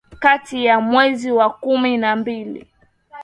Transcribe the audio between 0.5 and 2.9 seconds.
ya mwezi wa kumi na mbili